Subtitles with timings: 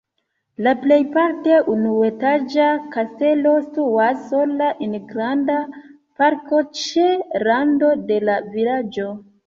[0.67, 5.61] La plejparte unuetaĝa kastelo situas sola en granda
[6.23, 7.09] parko ĉe
[7.49, 9.13] rando de la vilaĝo.